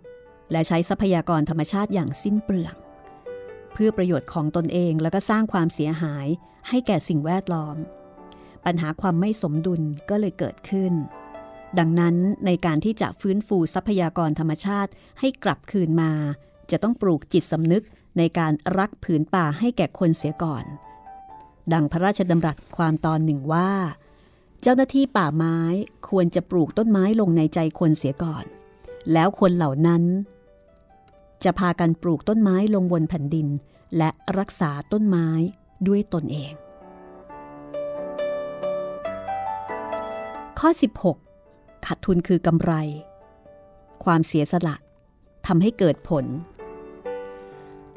[0.53, 2.75] และใช้ทรัพยากรธรรมชาติอย่างสิ้นเปลือง
[3.73, 6.27] เพื่อประโยชน์ของตนเองแล้วก็สร้างความเสียหาย
[6.69, 7.77] ให้แก่สิ่งแวดล้อม
[8.65, 10.93] ปัญหาความไม่สมดุลก็เลยเกิดขึ้น
[11.79, 16.13] ดังนั้นในการที่จะฟื้นฟูทรัพยากรธรรมชาติให้กลับคืนมา
[16.71, 17.85] จะต้องปลูกจิตสำนึก
[18.19, 20.65] ในการรักผืนป่าให้แก่คนเสียก่อน
[21.73, 23.71] ดังพระราชดำรัสความตอนหนึ่งว่า
[24.63, 25.59] เจ้าหน้าที่ป่าไม้
[26.09, 28.45] ควรจะปลูกต้นไม้ลงในใจคนเสียก่อน
[29.13, 30.03] แล้วคนเหล่านั้น
[31.45, 33.49] จะพากันปลูกต้นไม้ลงบนแผ่นดิน
[33.97, 35.29] และรักษาต้นไม้
[35.87, 36.53] ด้วยตนเอง
[40.59, 40.69] ข้อ
[41.29, 42.73] 16 ขาดทุนคือกำไร
[44.05, 44.77] ความเสียสละ
[45.47, 46.25] ทำให้เกิดผล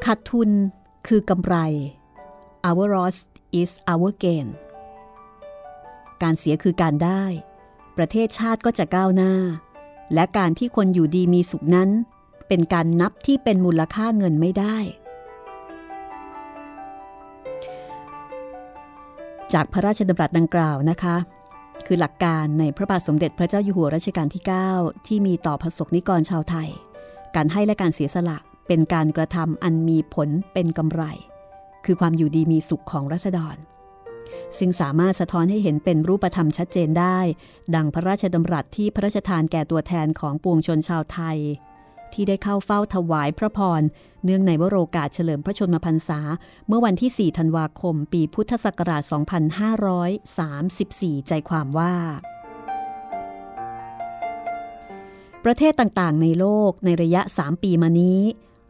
[0.05, 0.49] ขาดทุน
[1.07, 1.55] คือกำไร
[2.69, 3.17] our loss
[3.61, 4.47] is our gain
[6.23, 7.23] การเสียคือการได้
[7.97, 9.33] ประเทศชาติก็จะก้าวหน้า
[10.13, 11.89] และการที่คนอยู่ดีมีสุขนั้น
[12.47, 14.77] เป็นการนับที่เป็นมูลค่าเงินไม่ได้
[19.53, 21.15] จากพระราชดำรัสดังกล่าวนะคะ
[21.85, 24.43] คือหลักการในพระบาทสมเด็จพระเจ้าอยู่หัวรัชกาลที่
[24.75, 26.69] 9 ที่มีต่อพระสกนิกรชาวไทย
[27.35, 31.03] การให้และการเสียสละเป็นการกระทำอันมีผลเป็นกำไร
[31.85, 33.57] คือความอยู่ดีมีสุขของรัษฎร
[34.57, 37.19] ซึ่งสามารถสะท้อนให้เห็นเป็นรูปธรรมชัดเจนได้
[37.75, 41.37] ดังพระราชดำรัสที่พระราชทานแก่ตัวแทนของปวงชนชาวไทย
[42.13, 43.81] ที่ได้เข้าเฝ้าถวายพระพร
[44.23, 46.19] เนื่องในวโรกาสเฉลิมพระชนมพรรษา
[46.67, 49.03] เมื่อวันที่ 4 ธันวาคม ปีพุทธศักราช
[50.39, 51.93] 2534 ใจความว่า
[55.45, 58.19] ประเทศต่างๆ ในโลกในระยะ 3 ปีมานี้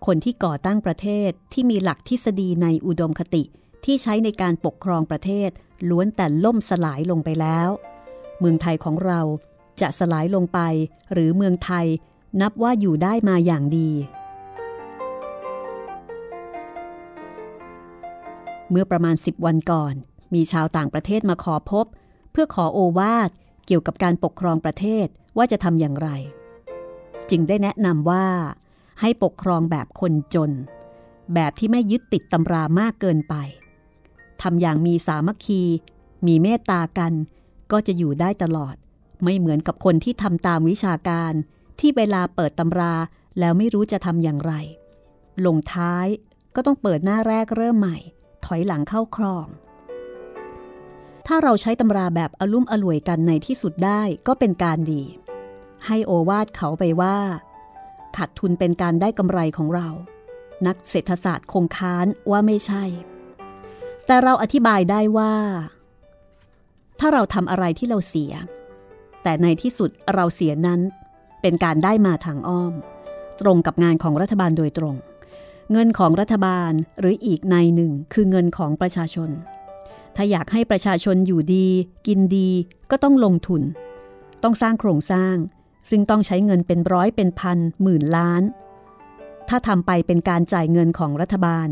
[0.06, 3.44] คนที่ก่อตั้งประเทศที่มีหลักทฤษฎีในอุดมคติ
[3.86, 5.50] ที่ใช้ในการปกครองประเทศ
[5.90, 7.70] ล้วนแต่ล่มสลายลงไปแล้ว
[8.40, 9.22] เมืองไทยของเรา
[9.82, 10.60] จะสลายลงไป
[11.14, 11.86] หรือเมืองไทย
[12.42, 13.92] นับว่าอยู่ได้มาอย่างดี
[18.70, 19.94] เมื่อประมาณ 10 วันก่อน
[20.34, 21.86] มีชาวต่างประเทศมาขอพบ
[22.32, 23.30] เพื่อขอโอวาท
[23.66, 25.08] เกี่ยวกับการปกครองประเทศ
[25.38, 26.10] ว่าจะทำอย่างไร
[27.30, 28.26] จึงได้แนะนำว่า
[29.00, 30.52] ให้ปกครองแบบคนจน
[31.34, 33.36] แบบที่ไม่ยึดติดตำรามากเกินไป
[34.42, 35.62] ทำอย่างมีสามัคคี
[36.28, 37.14] มีเมตตากัน
[37.72, 38.76] ก็จะอยู่ได้ตลอด
[39.24, 41.34] ไม่เหมือนกับคนที่ทำตามวิชาการ
[41.80, 42.94] ที่เวลาเปิดตำรา
[43.40, 44.54] แล้วไม่รู้จะทำอย่างไร
[45.46, 46.08] ลงท้าย
[46.56, 47.98] ก็ต้องเปิดหน้าแรกเริ่มใหม่
[48.46, 49.48] ถอยหลังเข้าครอง
[51.28, 55.04] ถ้าเราใช้ตำราแบบอลุ่มอล่วยกันในที่สุดได้ก็เป็นการดี
[55.86, 57.18] ให้โอวาดเขาไปว่า
[58.18, 59.88] ขาดทุนเป็นการได้กำไรของเรา
[60.68, 62.84] นักเศรษฐศาสตร์คงค้านว่าไม่ใช่
[64.06, 65.34] แต่เราอธิบายได้ว่า
[67.00, 68.34] ถ้าเราทำอะไรที่เราเสีย
[69.24, 70.80] แต่ในที่สุดเราเสียนั้น
[71.42, 72.74] เป็นการได้มาทางอ้อม
[73.42, 74.96] ตรงกับงานของรัฐบาลโดยตรง
[75.72, 79.30] เงินของรัฐบาลหรืออีกในหนึ่งคือเงินของประชาชน
[80.16, 81.68] ถ้าอยากให้ประชาชนอยู่ดี
[82.08, 82.50] กินดี
[82.92, 83.62] ก็ต้องลงทุน
[84.44, 85.36] ต้องสร้างโครงสร้าง
[85.90, 88.44] ซึ่งต้องใช้เงินเป็นร้อยเป็นพันหมื่นล้าน
[89.50, 91.68] ถ้าทำไปเป็นการจ่ายเงินของรัฐบาล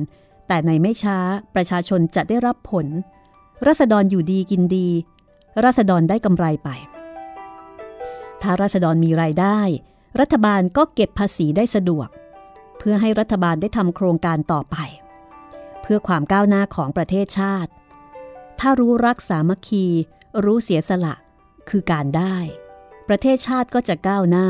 [0.48, 1.18] แต่ในไม่ช้า
[1.56, 2.88] ประชาชนจะได้รับผล
[3.68, 4.90] รัษฎรอยู่ดีกินดี
[5.64, 6.70] รัษฎรได้กำไรไป
[8.42, 9.60] ถ้ารัษฎรมีรายได้
[10.20, 12.10] รัฐบาลก็เก็บภาษีได้สะดวก
[12.78, 14.78] เพื่อให้รัฐบาลได้ทำโครงการต่อไป
[15.82, 17.72] เพื่อความก้าวหน้าของประเทศชาติ
[18.60, 19.86] ถ้ารู้รักสามัคคี
[20.44, 21.16] รู้เสียสละ
[21.70, 22.36] คือการได้
[23.08, 24.48] ประเทศชาติก็จะก้าวหน้า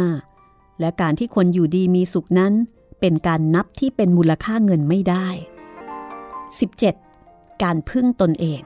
[0.80, 2.54] และการที่คนอยู่ดีมีสุขนั้น
[3.00, 5.28] เป็นการนับที่เป็นมูลค่าเงินไม่ได้
[6.86, 7.64] 17.
[7.64, 8.62] การพึ่งตนเอง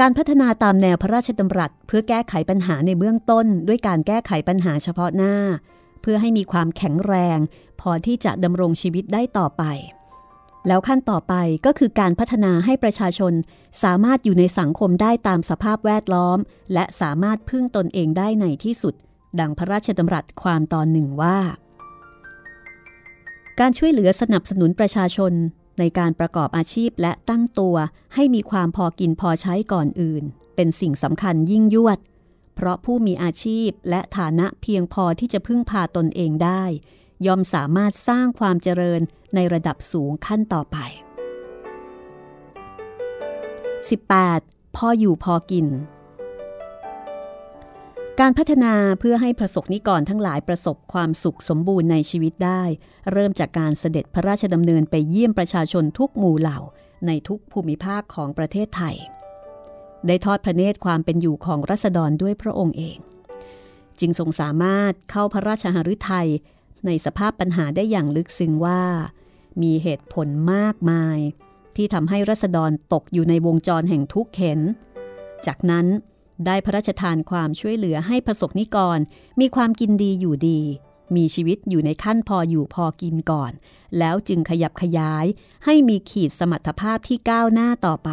[0.00, 5.34] การพัฒนาตามแนวพระราชดำรัส เพื่อแก้ไขปัญหาในเบื้องต้น ด้วยการแก้ไขปัญหาเฉพาะหน้า
[6.02, 7.38] เพื่อให้มีความแข็งแรง
[7.80, 9.62] พอที่จะดำรงชีวิตได้ต่อไป
[10.68, 11.34] แล้วขั้นต่อไป
[11.66, 13.32] ก็คือการพัฒนาให้ประชาชน
[13.82, 16.38] สามารถอยู่ในสังคมได้ตามสภาพแวดล้อม
[16.74, 18.94] และสามารถพึ่งตนเองได้ในที่สุด
[19.40, 21.38] ดังพระราชดำรัสความตอนหนึ่งว่า
[23.60, 25.32] การช่วยเหลือสนับสนุนประชาชน
[25.78, 27.76] ในการประกอบอาชีพและตั้งตัว
[28.14, 30.24] ให้มีความพอกินพอใช้ก่อนอื่น
[30.56, 31.98] เป็นสิ่งสำคัญยิ่งยวด
[32.54, 36.62] เพราะผู้มีอาชีพและฐานะเพียงพอที่จะพึ่งพาตนเองได้
[37.26, 39.00] ย่อมสามารถสร้างความเจริญ
[39.34, 40.76] ในระดับสูงขั้นต่อไป
[44.20, 44.76] 18.
[44.76, 45.66] พออยู่พอกิน
[48.20, 52.62] การพัฒนาเพื่อให้ประสบนิกรทั้งหลายประสบความสุขสมบูรณ์ในชีวิตได้
[53.12, 56.58] เริ่มจากการเสด็จพระราชดำเนินไปเยี่ยมประชาชนทุกหมู่เหล่า
[57.06, 58.96] ในทุกภูมิภาคของประเทศไทย
[60.06, 62.98] ได้ทอดพระเนตรความเป็นอยู่ของรัษฎรด้วยพระองค์เอง
[64.00, 66.28] จึงทรงสามารถเข้าพระราชหฤทัย
[66.86, 68.82] ในสภาพปัญหาได้อย่างลึกซึ้งว่า
[69.62, 71.18] มีเหตุผลมากมาย
[71.76, 74.60] ที่ทำให้รัษฎรตกอยู่ในวงจรแห่งทุกข์เข็น
[75.46, 75.86] จากนั้น
[76.46, 78.98] ได้พระราชทานความช่วยเหลือให้ประสบนิกร
[79.40, 80.60] มีความกินดีอยู่ดี
[81.16, 83.52] มีชีวิตอยู่ในขั้นพออยู่พอกินก่อน
[83.98, 85.24] แล้วจึงขยับขยาย
[85.64, 88.10] ให้มีขีดสมรรถภาพที่ก้าวหน้าต่อไป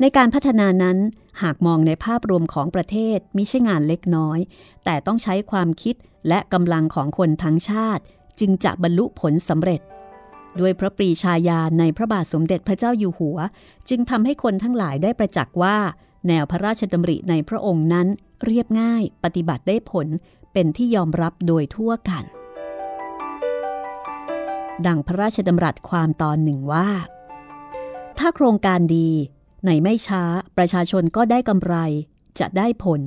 [0.00, 0.98] ในการพัฒนานั้น
[1.42, 4.38] หากมองในภาพรวมของประเทศมิใช่งานเล็กน้อย
[4.84, 5.94] แต่ต้องใช้ความคิด
[6.28, 8.02] และกำลังของคนทั้งชาติ
[8.40, 9.80] จึงจะบรรลุผลสำเร็จ
[10.60, 13.38] ด้วยพระปรีชาญาในพระบาทสมเด็จพระเจ้าอยู่หัว
[13.88, 15.76] จึงทำให้คนทั้งหลายได้ประจักษ์ว่า
[16.28, 18.06] แนวพระราชดำริในพระองค์นั้น
[18.44, 20.06] เรียบง่ายปฏิบัติได้ผล
[20.52, 22.24] เป็นที่ยอมรับโดยทั่วกัน
[24.86, 26.88] ดังพระราชดำรัสความตอนหนึ่งว่า
[28.18, 29.10] ถ้าโครงการดี
[29.66, 30.22] ในไม่ช้า
[30.56, 31.74] ประชาชนก็ได้กำไร
[32.38, 33.02] จะได้ผล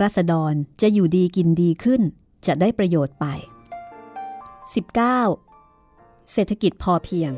[0.00, 2.02] รัษฎรจะอยู่ดีกินดีขึ้น
[2.46, 3.26] จะได้ประโยชน์ไป
[4.56, 6.32] 19.
[6.32, 7.32] เศรษฐกิจพอเพียง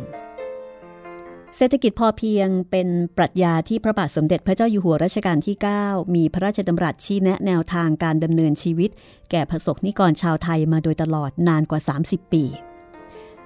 [1.57, 8.91] เศรษฐกิจพอเพียงเป็นปรัชญาที่พระบาทสมเด็จพระเจ้าอยู่หัวรัชกาลที่ 9 มีพระราชดำรัสชี้แนะแนวทางการดำเนินชีวิต
[9.31, 12.45] แก่ประสบนิกรชาวไทยมาโดยตลอดนานกว่า 30 ปี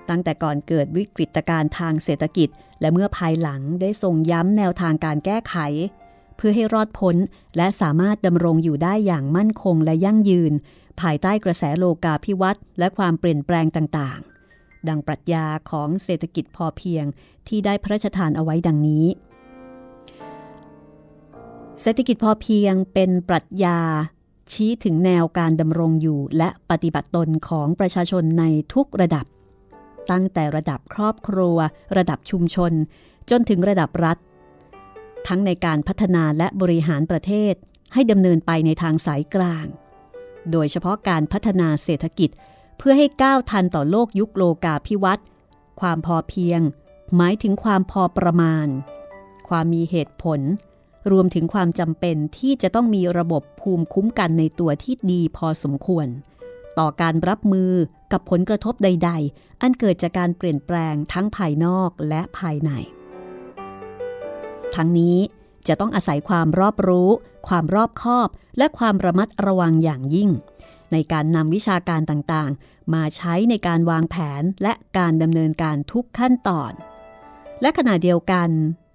[0.09, 2.49] ตั้งแต่ก่อนเกิดวิกฤตการณ์ทางเศรษฐกิจ
[2.81, 5.57] และเมื่อภายหลังได้ทรงย้ำแนวทางการแก้ไข
[6.37, 7.17] เพื่อให้รอดพ้น
[7.57, 10.53] และสามารถดำรงอยู่ได้อย่างมั่นคงและยั่งยืน
[11.01, 17.05] ภายใต้กระแสโลกาภิวัตน์และความเปลี่ยนแปลงต่างๆ ดังปรัชญาของเศรษฐกิจพอเพียง
[17.49, 19.07] ที่ได้พระราชทานเอาไว้ดังนี้
[21.83, 23.79] เศรษฐกิจพอเพียงเป็นปรัชญา
[24.53, 29.27] ชี้ถึงแนวการดำรงอยู่และปฏิบัติตนของประชาชนในทุกระดับ
[30.11, 31.57] ตั้งแต่ระดับครอบครัว
[31.97, 32.73] ระดับชุมชน
[33.31, 34.19] จนถึงระดับรัฐ
[35.29, 37.55] ทั้งในการพัฒนาและบริหารประเทศ
[37.95, 39.67] ให้ดำเนินไปในทางสายกลาง
[40.53, 42.31] โดยเฉพาะการพัฒนาเศรษฐกิจ
[42.79, 45.27] เพื่อให้ก้าวทันต่อโลกยุคโลกาภิวัตน์
[45.81, 46.61] ความพอเพียง
[47.17, 48.67] หมายถึงความพอประมาณ
[49.49, 50.41] ความมีเหตุผล
[51.11, 56.07] รวมถึงความจำเป็นที่จะต้องมีระบบภูมิคุ้มกันในตัวที่ดีพอสมควร
[56.79, 57.73] ต่อการรับมือ
[58.13, 62.71] กับผลกระทบใด ๆ อันเกิดจากการเปลี่ยนแปลงทั้งภายนอกและภายใน
[64.75, 65.17] ทั้งนี้
[65.69, 67.11] จะต้องอาศัยความรอบรู้
[67.49, 70.31] ความรอบคอบ และความระมัดระวังอย่างยิ่ง
[70.93, 76.73] ในการนำวิชาการต่างๆ มาใช้ในการวางแผนและการดำเนินการทุกขั้นตอน
[77.63, 78.49] และขณะเดียวกัน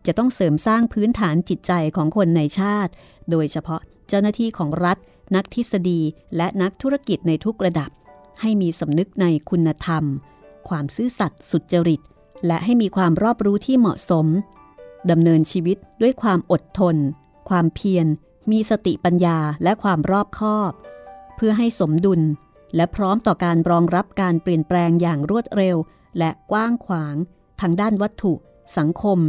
[0.08, 2.92] จะต้องเสริมสร้างพื้นฐานจิตใจของคนในชาติ
[3.32, 4.98] โดยเฉพาะเจ้าหน้าที่ของรัฐ
[5.36, 6.02] นักทฤษฎี
[6.38, 7.90] และนักธุรกิจในทุกระดับ
[8.42, 10.04] ให้มีสำนึกในคุณธรรม
[10.70, 12.02] ความซื่อสัตย์สุจริต
[12.48, 14.28] และให้มีความรอบรู้ที่เหมาะสม
[15.10, 16.96] ดำเนินชีวิตด้วยความอดทน
[17.50, 18.08] ความเพียร
[18.52, 20.72] มีสติปัญญาและความรอบคอบ
[21.36, 22.22] เพื่อให้สมดุล
[22.76, 25.78] และพร้อมต่อการรองรับการเปลี่ยนแปลงอย่างรวดเร็ว
[26.18, 27.16] และกว้างขวาง
[27.62, 28.34] ทางด้านวัตถุ
[28.78, 29.20] สังคม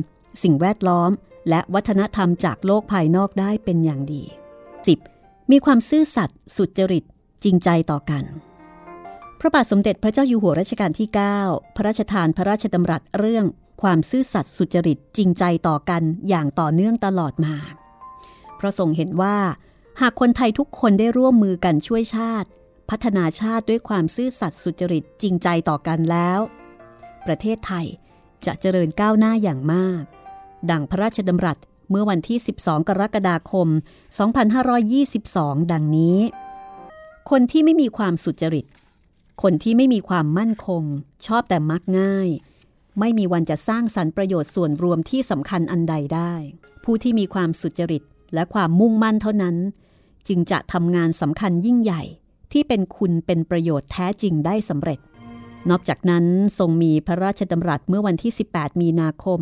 [0.42, 1.10] สิ่งแวดล้อม
[1.48, 4.22] และวัฒนธรรมจากโลกภายนอกได้เป็นอย่างดี
[4.88, 5.50] 10.
[5.50, 7.04] มีความซื่อสัตย์สุจริต
[7.44, 8.24] จริงใจต่อกัน
[9.40, 11.08] พระบาทสมเด็จพระเจ้าอยู่หัวรัชกาลที่
[11.42, 13.44] 9 พระราชทานพระราชดำรัสเรื่อง
[13.82, 17.54] ความซื่อสัตย์สุจริตจริงใจต่อกันอย่างต่อเนื่องตลอดมา
[18.56, 19.36] เพราะทรงเห็นว่า
[20.00, 22.48] หากคนไทยทุกคนได้ร่วมมือกันช่วยชาติ
[22.90, 26.38] พัฒนาชาติด้วยความซื่อสัตย์สุจริตจริงใจต่อกันแล้ว
[27.26, 27.86] ประเทศไทย
[28.44, 30.02] จะเจริญก้าวหน้าอย่างมาก
[30.70, 31.58] ดังพระราชดำรัส
[31.90, 33.68] เมื่อวันที่ 12 กรกฎาคม
[34.50, 36.18] 2522 ดังนี้
[37.30, 38.66] คนที่ไม่มีความสุจริต
[39.42, 40.82] คนที่ไม่มีความมั่นคง
[41.26, 42.28] ชอบแต่มักง่าย
[42.98, 46.32] ไม่มีวันจะสร้างสรรค์ประโยชน์ส่วนรวมที่สำคัญอันใดได้
[46.84, 48.02] ผู้ที่มีความสุจริต
[48.34, 49.56] และความมุ่งมั่นเท่านั้น
[50.28, 52.02] จึงจะทำงานสำคัญยิ่งใหญ่
[52.52, 55.00] ที่เป็นคุณเป็นประโยชน์แท้จริงได้สำเร็จ
[55.70, 56.24] นอกจากนั้น
[56.58, 59.40] ทรงมีพระราชดำรัสเมื่อวันที่ 18 มีนาคม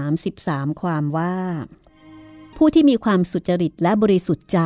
[0.00, 1.36] 2533 ความว่า
[2.56, 4.58] ผู้ที่มีความสุจริตและบริสุทธิ์ใจ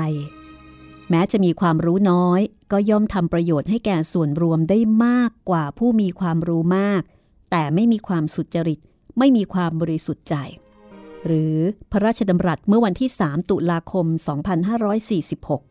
[1.11, 2.40] แม้จะมีความรู้น้อย
[2.72, 7.02] ก็ย่อมทำประโยชน์ให้แก่ส่วนรวมได้มากกว่าผู้มีความรู้มาก
[7.58, 8.80] แต่ไม่มีความสุจริต
[9.18, 10.34] ไม่มีความบริสุทธิ์ใจ
[11.26, 11.54] หรือ
[11.90, 14.06] พระราชดำรัสเมื่อวันที่ 3 ตุลาคม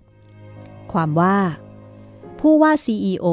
[0.03, 1.37] 2546 ความว่า
[2.39, 3.27] ผู้ว่า CEO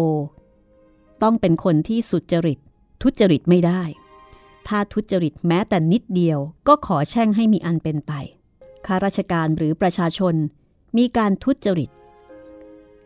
[1.22, 2.58] ต้องเป็นคนที่สุจริต
[3.02, 3.82] ทุจริตไม่ได้
[4.68, 6.38] ถ้าทุจริตแม้แต่นิดเดียว
[6.68, 8.12] ก็ขอแช่งให้มีอันเป็นไป
[8.86, 10.34] ข้าราชการหรือประชาชน
[10.96, 11.90] มีการทุจริต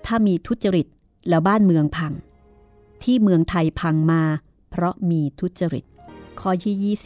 [0.06, 0.86] ถ้ามีทุจริต
[1.28, 2.12] แล้วบ้านเมืองพัง
[3.02, 4.22] ที่เมืองไทยพังมา
[4.78, 5.84] เพราะมีทุจริต
[6.40, 6.96] ข้อที่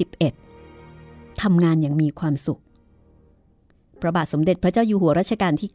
[0.61, 2.61] 21 ทำงานอย่างมีความสุข
[4.01, 5.71] พระบาทสมเด็จพระเจ้าอยู่หัวรัชกาลที่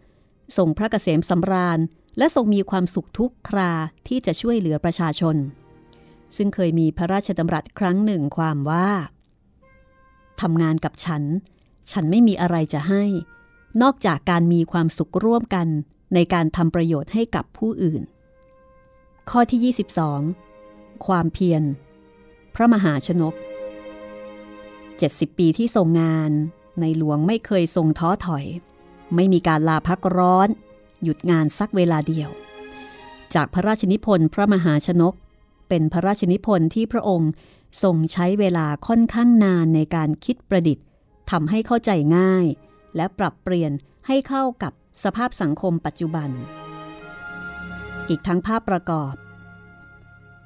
[0.00, 1.78] 9 ทรงพระเกษมสำราญ
[2.18, 3.72] และทรงมีความสุขทุกครา
[4.08, 5.36] ที่จะช่วยเหลือประชาชน
[6.36, 8.88] ซึ่งเคยมีพระราชดำรัสครั้งหนึ่งความว่า
[10.40, 11.22] ทำงานกับฉัน
[11.90, 13.04] ฉันไม่มีอะไรจะให้
[13.82, 15.68] นอกจากการมีความสุขร่วมกัน
[16.14, 18.02] ในการทำประโยชน์ให้กับผู้อื่น
[19.30, 20.45] ข้อที่ 22
[21.06, 21.62] ความเพียร
[22.54, 23.34] พระมหาชนก
[24.56, 26.30] 70 ปีที่ทรงงาน
[26.80, 28.44] ในหลวงไม่เคยทรงท้อถอย
[29.14, 30.48] ไม่มีการลาพักร้อน
[31.02, 32.30] หยุดงานสักเวลาเดียว
[33.34, 35.14] จากพระราชนิพนธ์พระมหาชนก
[35.68, 37.30] เป็นพระราชนิพนธ์ที่พระองค์
[37.82, 40.84] ทรงใช้เวลาค่อนข้างนานในการคิดประดิษฐ์
[41.30, 42.46] ทำให้เข้าใจง่าย
[42.96, 43.72] และปรับเปลี่ยน
[44.06, 44.72] ให้เข้ากับ
[45.04, 46.30] สภาพสังคมปัจจุบัน
[48.08, 49.14] อีกทั้งภาพประกอบ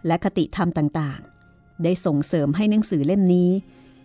[0.06, 3.50] และคติธรรมต่างๆ ได้ส่งเสริมให้หนังสือเล่มนี้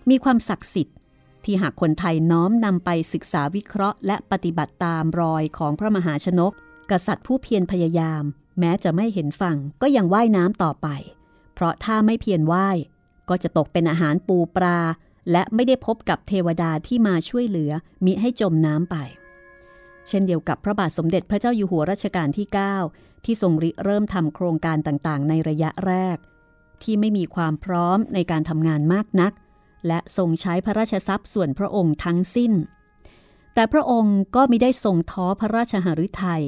[0.10, 0.98] มีความศักดิ์สิทธิ์
[1.44, 6.54] ที่หากคนไทยน้อมนำไปศึกษาวิเคราะห์ และปฏิบัติตามรอยของพระมหาชนก
[6.92, 8.24] กษัตริย์ผู้เพียรพยายาม
[8.60, 10.88] แม้จะไม่เห็นฝั่งก็ยังว่ายน้ำต่อไป
[11.54, 12.78] เพราะถ้าไม่เพียรว่าย
[13.30, 14.80] ก็จะตกเป็นอาหารปูปลา
[15.32, 17.72] และไม่ได้พบกับเทวดาที่มาช่วยเหลือ
[18.06, 18.96] มิให้จมน้ำไป
[20.08, 22.48] เช่นเดียวกับพระบาทสมเด็จพระเจ้าอยู่หัวรัชกาลที่
[22.84, 26.18] 9 ที่ทรงริเริ่มทำโครงการต่างๆ ในระยะแรก
[26.84, 29.34] ที่ไม่มีความพร้อมในการทำงานมากนัก
[29.88, 32.54] และทรงใช้พระราชทรัพย์ส่วนพระองค์ทั้งสิ้น
[33.54, 36.44] แต่พระองค์ก็มิได้ทรงท้อพระราชหฤทัย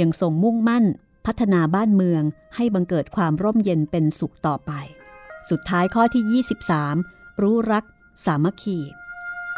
[0.00, 0.84] ยังทรงมุ่งมั่น
[1.26, 2.22] พัฒนาบ้านเมือง
[2.56, 4.72] ให้บังเกิดความร่มเย็นเป็นสุขต่อไป
[5.50, 6.42] สุดท้ายข้อที่
[7.02, 7.84] 23 รู้รัก
[8.24, 8.78] สามัคคี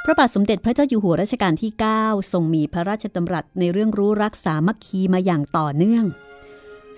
[0.05, 6.05] พระบาทสมเด็จพระเจ้าอยู่หัวรัชกาลที่ 9 ทรงมีพระราชดำรัสในเรื่องรู้รักสามัคคีมาอย่างต่อเนื่อง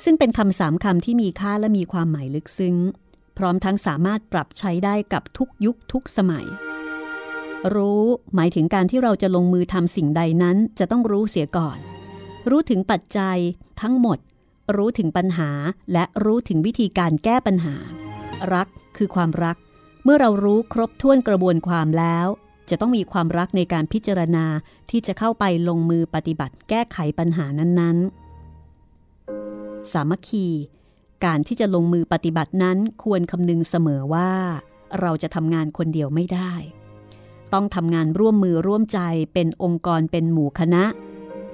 [0.05, 2.77] ซึ่งเป็นคำสามคำที่มีค่าและมีความหมายลึกซึ้ง
[3.39, 6.47] พร้อมทั้งสามารถปรับใช้ได้กับทุกยุคทุกสมัย
[7.75, 8.05] รู้
[8.35, 11.79] หมายถึงการที่เราจะลงมือทำสิ่งใดนั้นจะต้องรู้เสียก่อน
[12.51, 13.39] รู้ถึงปัจจัย
[13.81, 14.19] ทั้งหมด
[14.77, 15.51] รู้ถึงปัญหา
[15.93, 17.75] และรู้ถึงวิธีการแก้ปัญหา
[18.55, 19.57] รักคือความรัก
[20.05, 22.27] เมื่อเรารู้ครบถ้วนกระบวนความแล้ว
[22.71, 24.47] จะต้องมีความรักในการพิจารณา
[24.91, 28.24] ที่จะเข้าไปลงมือปฏิบัติแก้ไขปัญหานั้นๆ
[29.93, 30.47] สามัคคี
[31.25, 34.31] การที่จะลงมือปฏิบัตินั้นควรคำนึงเสมอว่า
[35.01, 36.53] เราจะทำงานคนเดียวไม่ได้
[37.53, 39.01] ต้องทำงานร่วมมือร่วมใจ
[39.35, 40.85] เป็นองค์กรเป็นหมู่คณะ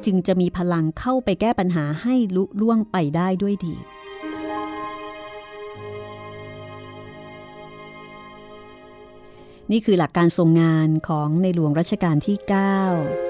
[0.05, 3.75] จึงจะมีพลังเข้าไปแก้ปัญหาให้ลุล่วงไปได้ด้วยดี
[9.71, 13.30] นี่คือหลักการทรงงานของในหลวงรัชกาลที่ 9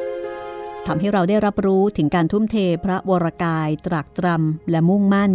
[0.87, 5.33] ทำให้เราได้รับรู้ถึงการทุ่มเทพระวรกาย ตรากตรำและมุ่งมั่น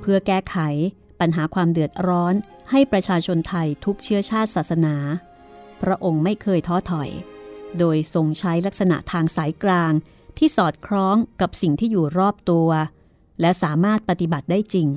[0.00, 0.56] เพื่อแก้ไข
[1.20, 2.34] ปัญหาความเดือดร้อน
[2.70, 4.96] ให้ประชาชนไทยทุกเชื้อชาติศาสนา
[5.82, 7.10] พระองค์ไม่เคยท้อถอย
[7.78, 9.92] โดยทรงใช้ลักษณะทางสายกลาง
[10.38, 12.68] ที่สอดคล้องกับสิ่งที่อยู่รอบตัว
[13.40, 14.88] และสามารถปฏิบัติได้จริง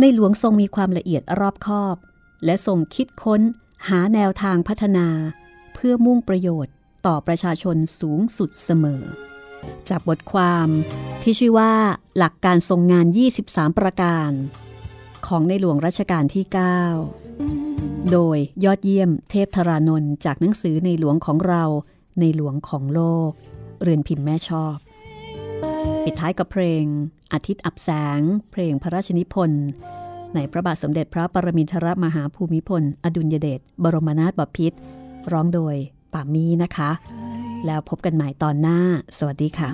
[0.00, 1.96] ในหลวงทรงมีความละเอียดรอบคอบ
[2.44, 3.40] และทรงคิดค้น
[3.88, 5.08] หาแนวทางพัฒนา
[5.74, 6.74] เพื่อมุ่งประโยชน์
[7.06, 9.02] ต่อประชาชนสูงสุดเสมอ
[9.90, 10.68] จากบทความ
[11.22, 11.72] ที่ชื่อว่า
[12.18, 13.06] หลักการทรงงาน
[13.42, 14.30] 23 ประการ
[15.26, 16.44] ของในหลวงรัชกาลที่
[17.28, 21.64] 9 โดยยอดเยี่ยมเทพธารานนท์จากหนังสือในหลวงของเรา
[22.20, 23.30] ในหลวงของโลก
[23.82, 24.76] เรือนพิมพ์แม่ชอบ
[26.04, 26.84] ปิดท้ายกับเพลง
[27.32, 28.20] อาทิตย์อับแสง
[28.52, 29.66] เพลงพระราชนิพนธ์
[30.34, 34.76] ในพระบาทสมเด็จพระปรมินทรมหาภูมิพล อดุลยเดชบรมนาถบพิตร
[35.32, 35.76] ร้องโดย
[36.12, 36.90] ป่ามีนะคะ
[37.66, 38.78] แล้วพบกันใหม่ตอนหน้า
[39.18, 39.68] สวัสดีค่ะ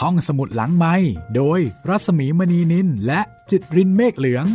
[0.00, 0.94] ห้องสมุดหลังไม้
[1.36, 4.46] โดยรัสมีมณีนินและจิตรินเมฆเหลือง